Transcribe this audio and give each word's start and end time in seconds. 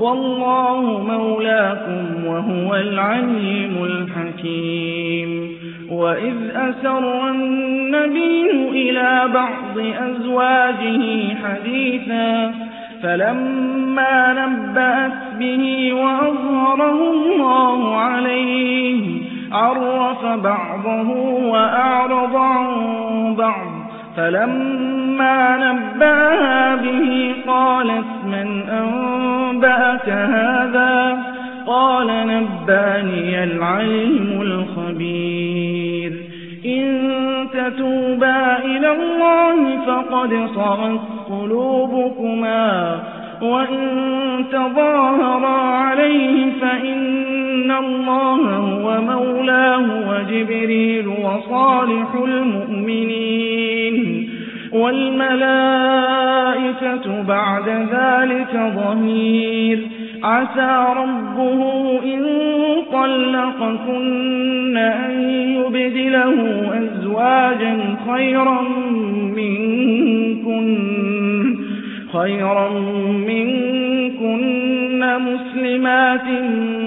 والله 0.00 1.04
مولاكم 1.08 2.26
وهو 2.26 2.74
العليم 2.74 3.84
الحكيم. 3.84 5.50
وإذ 5.90 6.36
أسر 6.54 7.28
النبي 7.30 8.50
إلى 8.70 9.28
بعض 9.34 9.78
أزواجه 9.78 11.34
حديثا 11.44 12.54
فلما 13.02 14.46
نبأت 14.46 15.38
به 15.38 15.92
وأظهره 15.92 17.10
الله 17.10 17.96
عليه 17.96 19.20
عرف 19.52 20.26
بعضه 20.26 21.10
وأعرض 21.52 22.36
عن 22.36 22.66
بعض. 23.34 23.69
فلما 24.16 25.56
نبأها 25.56 26.74
به 26.74 27.34
قالت 27.46 28.24
من 28.26 28.62
أنبأك 28.68 30.08
هذا؟ 30.08 31.18
قال 31.66 32.06
نبأني 32.06 33.44
العلم 33.44 34.38
الخبير. 34.42 36.12
إن 36.66 37.10
تتوبا 37.52 38.58
إلى 38.64 38.92
الله 38.92 39.76
فقد 39.86 40.48
صغت 40.54 41.00
قلوبكما 41.30 42.98
وإن 43.42 43.90
تظاهرا 44.52 45.60
عليه 45.60 46.52
فإن 46.60 47.70
الله 47.70 48.56
هو 48.56 49.00
مولاه 49.00 50.10
وجبريل 50.10 51.08
وصالح 51.08 52.14
المؤمنين. 52.24 53.09
والملائكة 54.80 56.02
بعد 57.22 57.68
ذلك 57.68 58.72
ظهير. 58.76 59.78
عسى 60.24 60.86
ربه 60.96 61.60
إن 62.04 62.24
طلقكن 62.92 64.76
أن 64.76 65.30
يبدله 65.30 66.34
أزواجا 66.78 67.96
خيرا 68.12 68.62
منكن 69.36 70.76
خيرا 72.12 72.68
منكن 73.26 75.00
مسلمات 75.18 76.26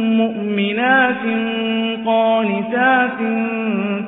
مؤمنات 0.04 1.24
قانتات 2.06 3.20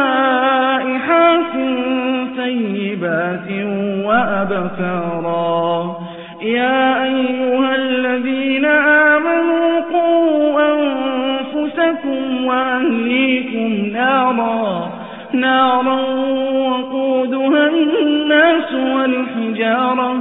ثيبات 2.36 3.48
وأبكارا. 4.06 5.96
يا 6.42 7.04
أيها 7.04 7.74
الذين 7.74 8.64
آمنوا 8.64 9.80
قوا 9.92 10.60
أنفسكم 10.74 12.46
وأهليكم 12.46 13.96
نارا. 13.98 14.90
نارا 15.32 16.00
وقودها 16.52 17.68
الناس 17.68 18.74
والحجارة. 18.74 20.20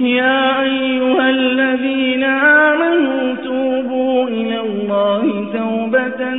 يا 0.00 0.62
أيها 0.62 1.30
الذين 1.30 2.24
آمنوا 2.24 3.34
توبوا 3.44 4.28
إلى 4.28 4.60
الله 4.60 5.22
توبة 5.52 6.34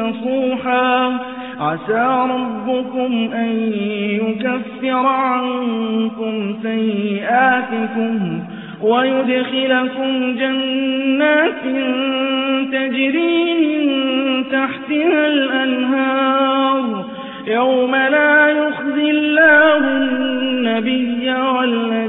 نصوحا. 0.00 1.18
عسى 1.60 2.26
ربكم 2.30 3.30
أن 3.34 3.72
يكفر 4.22 5.06
عنكم 5.06 6.56
سيئاتكم 6.62 8.40
ويدخلكم 8.82 10.36
جنات 10.38 11.62
تجري 12.72 13.54
من 13.54 14.44
تحتها 14.52 15.26
الأنهار. 15.26 17.04
يوم 17.46 17.94
لا 17.96 18.48
يخزي 18.48 19.10
الله 19.10 19.76
النبي 19.76 21.32
والذين 21.32 21.99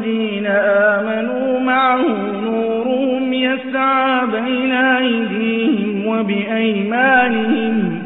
أيديهم 6.22 6.52
وبأيمانهم 6.52 8.04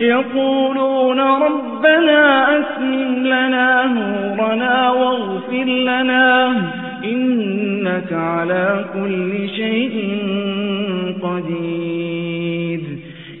يقولون 0.00 1.20
ربنا 1.20 2.48
أسلم 2.58 3.26
لنا 3.26 3.86
نورنا 3.86 4.90
واغفر 4.90 5.64
لنا 5.64 6.56
إنك 7.04 8.12
على 8.12 8.84
كل 8.94 9.48
شيء 9.56 10.18
قدير. 11.22 12.80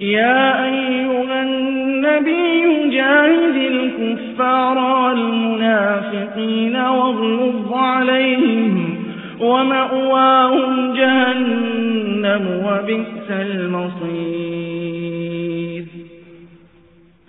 يا 0.00 0.64
أيها 0.64 1.42
النبي 1.42 2.90
جاهد 2.90 3.56
الكفار 3.56 4.78
والمنافقين 4.78 6.76
واغلظ 6.76 7.72
عليهم 7.72 8.94
ومأواهم 9.40 10.94
جهنم 10.96 12.44
وبئس 13.26 13.30
المصير. 13.30 14.86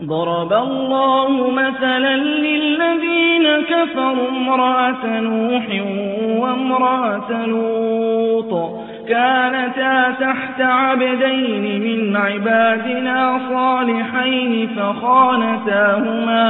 ضرب 0.03 0.53
الله 0.53 1.51
مثلا 1.51 2.17
للذين 2.17 3.47
كفروا 3.69 4.29
امرأة 4.29 5.19
نوح 5.19 5.65
وامرأة 6.39 7.45
لوط. 7.45 8.53
كانتا 9.09 10.11
تحت 10.19 10.61
عبدين 10.61 11.81
من 11.81 12.15
عبادنا 12.15 13.39
صالحين 13.49 14.67
فخانتاهما 14.67 16.45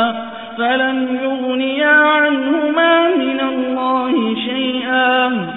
فلم 0.58 1.20
يغنيا 1.24 1.96
عنهما 1.96 3.16
من 3.16 3.40
الله 3.40 4.36
شيئا. 4.36 5.57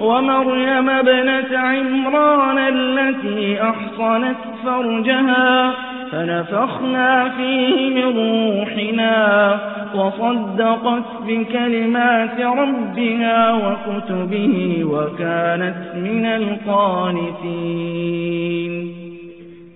ومريم 0.00 0.90
ابنة 0.90 1.58
عمران 1.58 2.58
التي 2.58 3.62
أحصنت 3.62 4.36
فرجها 4.64 5.72
فنفخنا 6.12 7.28
فيه 7.28 7.90
من 7.90 8.08
روحنا 8.16 9.60
وصدقت 9.94 11.04
بكلمات 11.26 12.40
ربها 12.40 13.52
وكتبه 13.52 14.84
وكانت 14.84 15.94
من 15.94 16.26
القانتين. 16.26 17.46